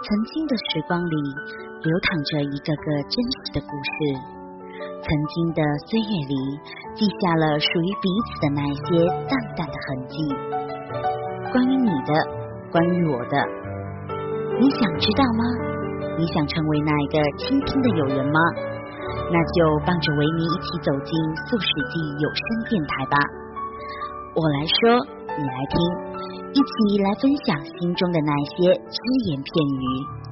[0.00, 1.16] 曾经的时光里，
[1.82, 3.90] 流淌着一个个真实的故事。
[5.02, 5.60] 曾经的
[5.90, 6.34] 岁月里，
[6.94, 10.14] 记下了属于彼此的那一些淡淡的痕迹。
[11.50, 12.14] 关于你的，
[12.70, 13.42] 关于我的，
[14.60, 15.42] 你想知道吗？
[16.16, 18.38] 你想成为那一个倾听的友人吗？
[19.32, 21.10] 那就伴着维尼一起走进
[21.50, 23.18] 素食记有声电台吧。
[24.36, 24.94] 我来说，
[25.36, 30.27] 你来听，一起来分享心中的那些只言片语。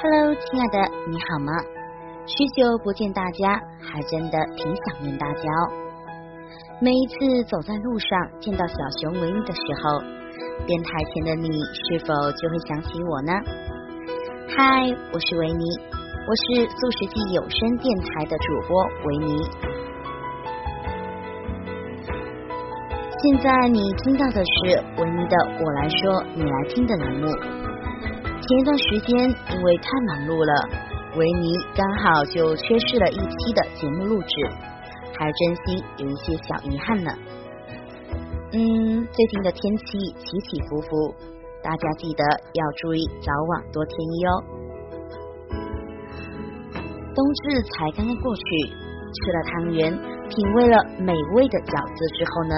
[0.00, 0.78] Hello，亲爱的，
[1.10, 1.52] 你好吗？
[2.24, 5.66] 许久不见大家，还真的挺想念大家哦。
[6.80, 9.98] 每一次走在路上见到小熊维尼的时候，
[10.68, 13.32] 电台前的你是否就会想起我呢？
[14.56, 19.42] 嗨，我是维尼，我是素食记有声电台的主播维尼。
[23.18, 27.67] 现在你听到的是维尼的《我来说你来听》的栏目。
[28.48, 29.12] 前一段时间
[29.52, 30.52] 因为太忙碌了，
[31.20, 34.34] 维尼刚好就缺失了一期的节目录制，
[35.12, 37.12] 还真心有一些小遗憾呢。
[38.56, 39.84] 嗯，最近的天气
[40.16, 41.14] 起起伏伏，
[41.62, 44.32] 大家记得要注意早晚多添衣哦。
[47.12, 48.42] 冬至才刚刚过去，
[49.12, 49.92] 吃了汤圆，
[50.32, 52.56] 品味了美味的饺子之后呢，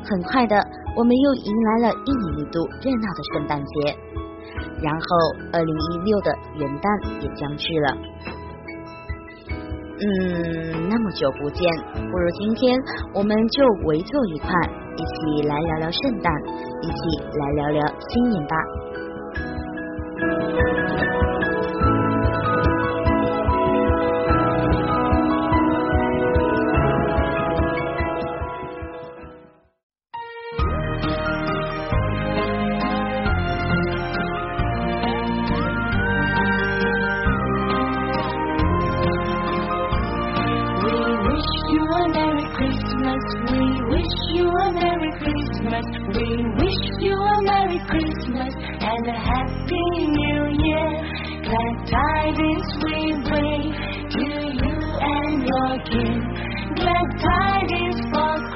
[0.00, 0.56] 很快的
[0.96, 3.94] 我们又迎来了一年一度热闹的圣诞节。
[4.82, 5.06] 然后，
[5.52, 6.84] 二零一六的元旦
[7.20, 7.88] 也将至了。
[10.00, 11.60] 嗯，那么久不见，
[12.10, 12.74] 不如今天
[13.14, 14.48] 我们就围坐一块，
[14.96, 16.32] 一起来聊聊圣诞，
[16.80, 16.94] 一起
[17.36, 18.56] 来聊聊新年吧。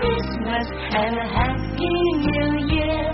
[0.04, 1.96] Christmas and a Happy
[2.28, 3.10] New Year.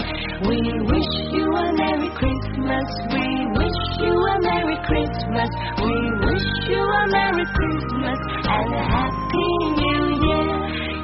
[0.48, 2.86] We wish you a Merry Christmas.
[3.12, 3.26] We
[3.58, 5.50] wish you a Merry Christmas.
[5.82, 5.94] We
[6.26, 10.52] wish you a Merry Christmas and a Happy New Year.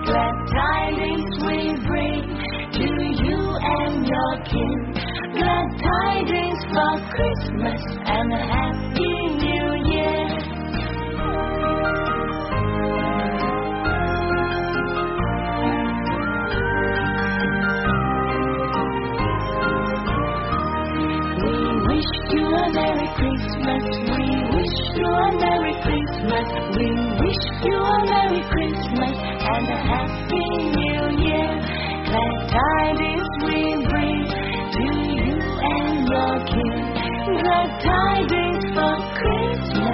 [0.05, 2.23] Glad tidings we bring
[2.73, 2.88] to
[3.25, 3.37] you
[5.47, 9.15] glad tidings for Christmas and a happy
[9.45, 10.27] new year.
[21.43, 21.55] We
[21.87, 23.85] wish you a Merry Christmas.
[24.19, 26.47] We wish you a Merry Christmas.
[26.75, 26.89] We
[27.23, 29.17] wish you a Merry Christmas
[29.55, 31.51] and a Happy New Year.
[32.09, 34.46] Glad tidings we bring
[36.06, 36.94] unlocking
[37.43, 39.86] the tidings for Christmas.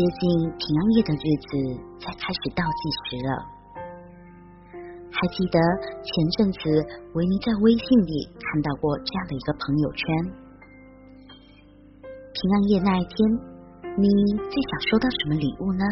[0.00, 1.48] 接近平安夜的日子
[2.00, 3.30] 才开始倒计时了。
[5.12, 5.60] 还记得
[6.00, 6.08] 前
[6.38, 6.58] 阵子
[7.12, 10.08] 维尼在微信里看到过这样的一个朋友圈：
[12.32, 13.28] 平安夜那一天，
[14.00, 14.08] 你
[14.40, 15.84] 最想收到什么礼物呢？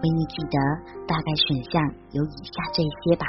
[0.00, 0.56] 维尼记得
[1.06, 3.26] 大概选项有以下这些吧：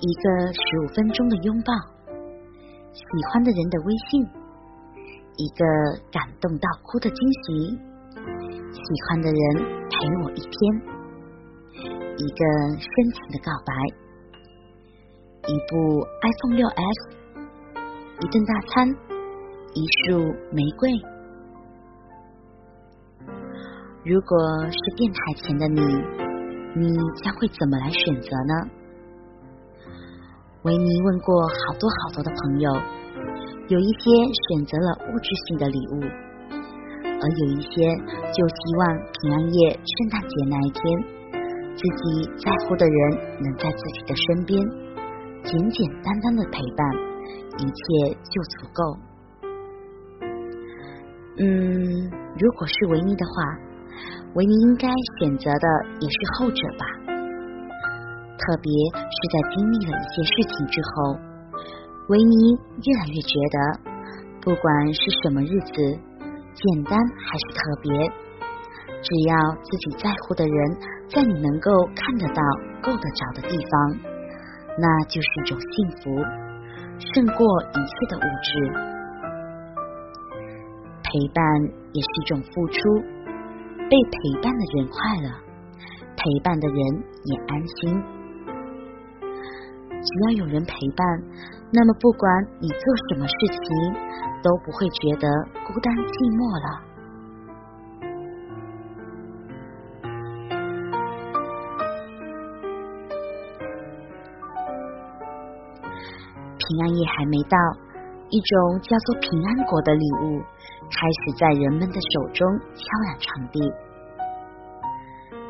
[0.00, 0.24] 一个
[0.54, 1.74] 十五分钟的拥抱，
[2.94, 4.45] 喜欢的人的微信。
[5.36, 5.64] 一个
[6.10, 7.78] 感动到哭的惊喜，
[8.72, 9.42] 喜欢的人
[9.90, 10.52] 陪我一天，
[12.16, 12.40] 一个
[12.78, 13.72] 深情的告白，
[15.46, 16.76] 一部 iPhone 六 S，
[18.20, 18.88] 一顿大餐，
[19.74, 20.16] 一束
[20.52, 20.90] 玫瑰，
[24.04, 24.38] 如果
[24.70, 25.82] 是电台前的你，
[26.80, 28.70] 你将会怎么来选择呢？
[30.62, 32.72] 维尼问过好多好多的朋友，
[33.68, 33.98] 有一些
[34.30, 36.00] 选择了物质性的礼物，
[37.02, 37.82] 而有一些
[38.32, 38.86] 就希望
[39.18, 40.80] 平安夜、圣诞节那一天，
[41.74, 42.98] 自己在乎的人
[43.42, 44.62] 能在自己的身边，
[45.42, 46.86] 简简单单的陪伴，
[47.58, 48.80] 一切就足够。
[51.38, 52.08] 嗯，
[52.38, 53.66] 如果是维尼的话。
[54.34, 54.86] 维尼应该
[55.18, 55.66] 选择的
[55.98, 56.84] 也是后者吧，
[58.36, 61.16] 特别是在经历了一些事情之后，
[62.08, 63.58] 维尼越来越觉得，
[64.40, 65.74] 不管是什么日子，
[66.54, 67.90] 简单还是特别，
[69.02, 70.56] 只要自己在乎的人
[71.08, 72.40] 在你能够看得到、
[72.80, 73.98] 够得着的地方，
[74.78, 76.14] 那就是一种幸福，
[77.12, 78.50] 胜过一切的物质。
[81.02, 81.42] 陪伴
[81.92, 82.78] 也是一种付出。
[83.88, 85.28] 被陪伴的人快乐，
[86.16, 86.78] 陪伴的人
[87.24, 88.15] 也安心。
[90.06, 91.04] 只要有人陪伴，
[91.72, 92.78] 那么不管你做
[93.10, 93.66] 什么事情，
[94.40, 95.26] 都不会觉得
[95.66, 96.86] 孤单寂寞了。
[106.56, 107.58] 平安夜还没到，
[108.30, 110.40] 一种叫做平安果的礼物。
[110.86, 112.46] 开始在人们的手中
[112.78, 113.58] 悄然传递。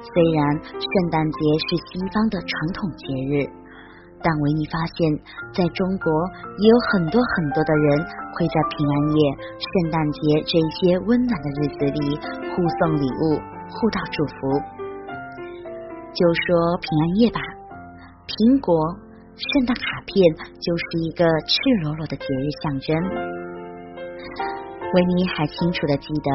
[0.00, 1.38] 虽然圣诞节
[1.68, 3.44] 是西方的传统节日，
[4.22, 4.96] 但维尼发现，
[5.52, 6.10] 在中国
[6.58, 7.98] 也有很多很多的人
[8.34, 9.18] 会在平安夜、
[9.60, 12.16] 圣诞节这些温暖的日子里
[12.50, 13.38] 互送礼物、
[13.70, 14.36] 互道祝福。
[16.16, 17.40] 就说平安夜吧，
[18.26, 18.72] 苹果、
[19.36, 20.16] 圣诞卡片
[20.58, 21.54] 就是一个赤
[21.84, 22.88] 裸裸的节日象征。
[24.94, 26.30] 维尼还清楚的记得，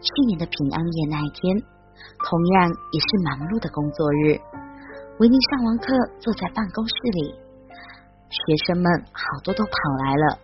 [0.00, 1.58] 去年的平安夜那一天，
[2.22, 4.38] 同样也是忙碌的工作日。
[5.18, 5.84] 维尼上完课，
[6.18, 7.34] 坐在办公室里，
[8.30, 9.70] 学生们好多都跑
[10.04, 10.38] 来了，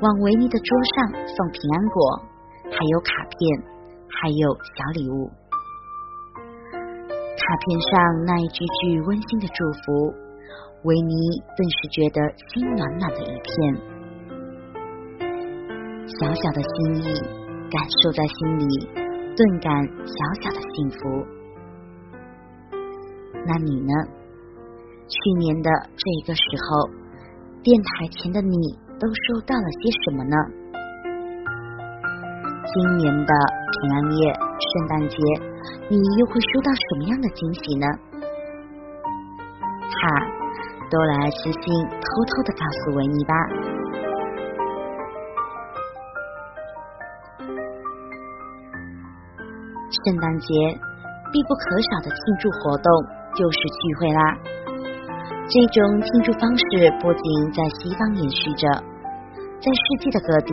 [0.00, 2.20] 往维尼的桌上送平安果，
[2.64, 3.38] 还有卡片，
[4.10, 5.30] 还有小礼物。
[6.34, 10.12] 卡片上那一句句温馨的祝福，
[10.82, 11.14] 维尼
[11.56, 12.20] 顿时觉得
[12.50, 13.48] 心暖暖的一片。
[16.18, 17.14] 小小的心意，
[17.70, 18.88] 感受在心里，
[19.36, 21.37] 顿感小小的幸福。
[23.48, 23.92] 那你呢？
[25.08, 26.84] 去年的这个时候，
[27.62, 28.52] 电台前的你
[29.00, 30.36] 都收到了些什么呢？
[32.68, 33.32] 今年的
[33.72, 35.16] 平安夜、圣诞节，
[35.88, 37.86] 你又会收到什么样的惊喜呢？
[39.80, 40.28] 哈，
[40.90, 43.32] 都来私信偷偷的告诉维尼吧。
[50.04, 50.52] 圣诞节
[51.32, 54.20] 必不可少的庆祝活动就是聚会啦。
[55.48, 56.62] 这种庆祝方式
[57.00, 58.68] 不仅在西方延续着，
[59.60, 60.52] 在世界的各地，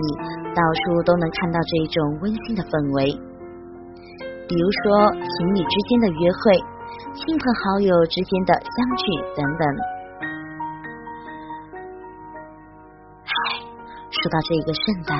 [0.56, 3.12] 到处都能看到这种温馨的氛围。
[4.48, 6.56] 比如说情侣之间的约会，
[7.13, 9.04] 亲朋好友之间的相聚
[9.36, 9.63] 等等。
[13.25, 13.36] 唉，
[14.10, 15.18] 说到这个圣诞，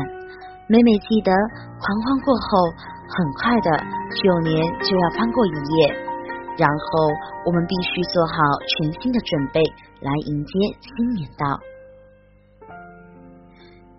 [0.70, 1.32] 每每记得
[1.80, 2.72] 狂欢过后。
[3.06, 3.70] 很快的，
[4.18, 5.94] 旧年就要翻过一页，
[6.58, 7.12] 然后
[7.46, 8.34] 我们必须做好
[8.64, 9.62] 全新的准备
[10.00, 11.60] 来迎接新年到。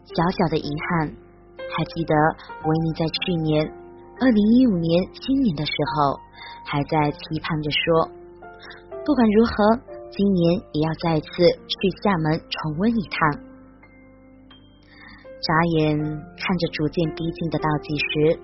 [0.04, 1.12] 小小的遗憾，
[1.58, 2.14] 还记得
[2.64, 3.66] 维尼在去年
[4.20, 6.18] 二零一五年新年的时候，
[6.64, 8.08] 还在期盼着说，
[9.04, 9.52] 不管如何，
[10.10, 11.26] 今年也要再次
[11.68, 13.44] 去厦门重温一趟。
[15.42, 18.40] 眨眼看着逐渐逼近的倒计时。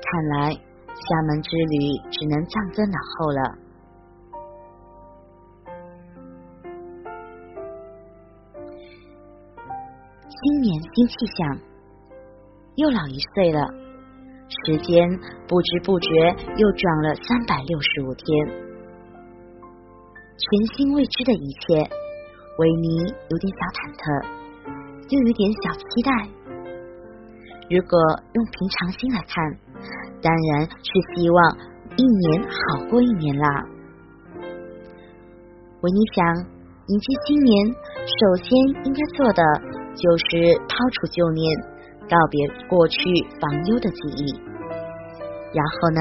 [0.00, 0.56] 看来
[1.00, 1.78] 厦门之旅
[2.10, 3.40] 只能葬在脑后了。
[10.28, 11.58] 新年新气象，
[12.76, 13.60] 又老一岁了，
[14.66, 15.08] 时间
[15.48, 18.46] 不知不觉又转了三百六十五天，
[20.36, 21.88] 全新未知的一切，
[22.58, 24.26] 维尼有点小忐忑，
[25.10, 26.10] 又有点小期待。
[27.70, 27.98] 如果
[28.34, 29.67] 用平常心来看。
[30.20, 31.56] 当然是希望
[31.96, 33.64] 一年好过一年啦。
[35.80, 36.26] 维尼想
[36.88, 38.48] 迎接新年，首先
[38.84, 39.42] 应该做的
[39.94, 41.56] 就是抛除旧念，
[42.08, 42.98] 告别过去
[43.40, 44.34] 烦忧的记忆，
[45.54, 46.00] 然后呢，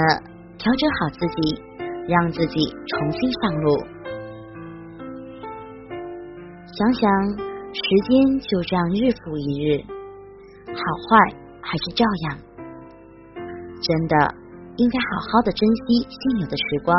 [0.58, 1.62] 调整好自己，
[2.08, 3.78] 让自己重新上路。
[6.66, 7.38] 想想
[7.74, 9.84] 时间就这样日复一日，
[10.68, 12.47] 好坏还是照样。
[13.80, 14.16] 真的，
[14.78, 16.96] 应该好好的珍惜现有的时光，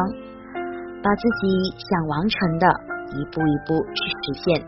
[1.03, 2.67] 把自己想完成的
[3.13, 4.65] 一步一步去实现。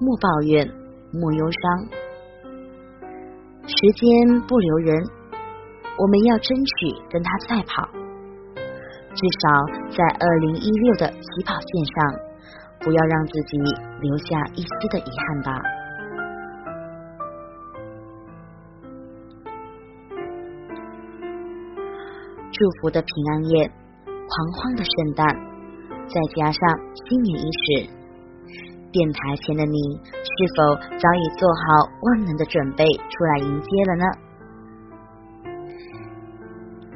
[0.00, 0.68] 莫抱怨，
[1.12, 1.88] 莫忧伤，
[3.66, 5.04] 时间不留人，
[5.96, 6.72] 我们要争取
[7.08, 7.88] 跟他赛跑，
[9.14, 9.48] 至少
[9.96, 12.18] 在二零一六的起跑线上，
[12.80, 13.58] 不要让自己
[14.00, 15.62] 留下一丝的遗憾吧。
[22.54, 23.66] 祝福的平安夜，
[24.06, 25.26] 狂欢的圣诞，
[26.06, 26.60] 再加上
[26.94, 27.90] 新年伊始，
[28.92, 29.76] 电台前的你
[30.22, 34.06] 是否早已做好万能的准备出来迎接了呢？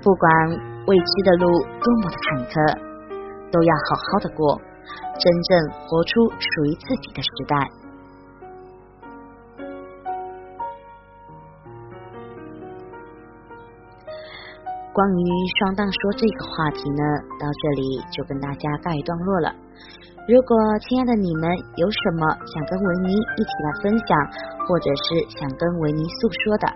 [0.00, 0.48] 不管
[0.86, 1.50] 未知的路
[1.82, 2.78] 多么的坎坷，
[3.50, 4.60] 都要好好的过，
[5.18, 7.77] 真正活出属于自己的时代。
[14.98, 15.22] 关于
[15.54, 17.02] 双档说这个话题呢，
[17.38, 19.54] 到这里就跟大家告一段落了。
[20.26, 21.46] 如果亲爱的你们
[21.78, 24.10] 有什么想跟维尼一起来分享，
[24.66, 26.66] 或者是想跟维尼诉说的，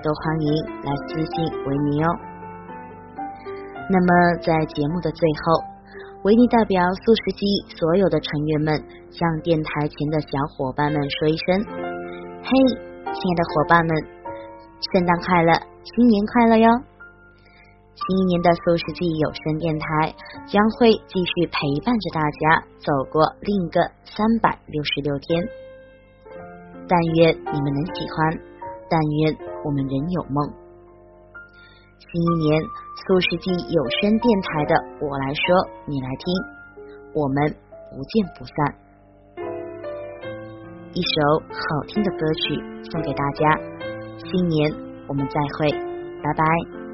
[0.00, 0.48] 都欢迎
[0.80, 2.08] 来私信维尼哦。
[3.92, 5.60] 那么在节目的最后，
[6.24, 7.44] 维尼代表素食鸡
[7.76, 8.80] 所有的成员们，
[9.12, 11.60] 向电台前的小伙伴们说一声：
[12.40, 12.48] 嘿，
[13.12, 13.92] 亲爱的伙伴们，
[14.88, 15.52] 圣诞快乐，
[15.84, 16.70] 新年快乐哟！
[17.98, 20.14] 新一年的素食记有声电台
[20.46, 25.42] 将会继续陪伴着大家走过另一个三百六十六天。
[26.88, 28.38] 但愿你们能喜欢，
[28.88, 30.46] 但愿我们仍有梦。
[31.98, 32.62] 新一年
[33.04, 35.42] 素食记有声电台的我来说，
[35.84, 36.32] 你来听，
[37.12, 37.50] 我们
[37.90, 38.54] 不见不散。
[40.94, 43.58] 一首好听的歌曲送给大家，
[44.24, 44.72] 新年
[45.08, 45.70] 我们再会，
[46.22, 46.87] 拜拜。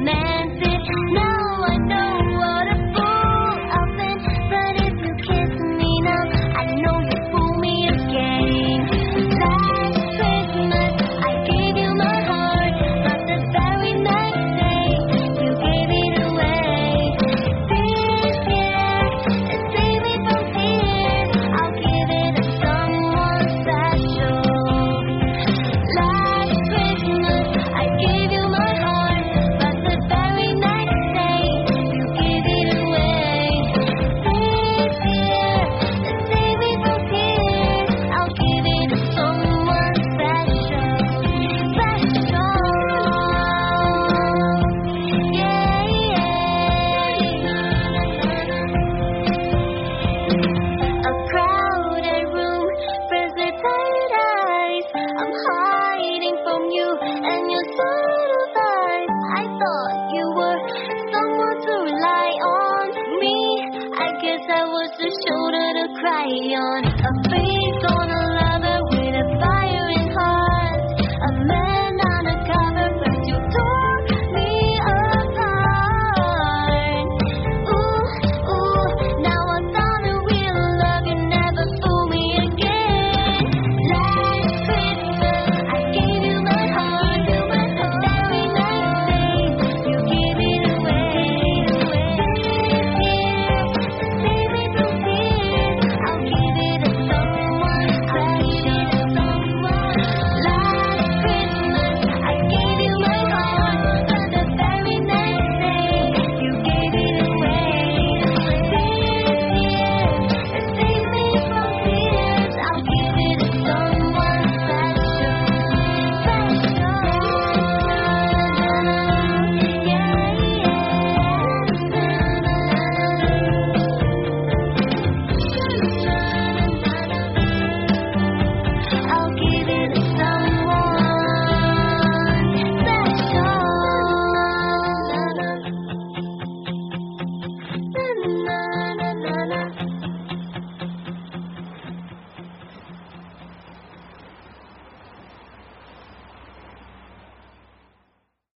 [0.00, 0.41] man.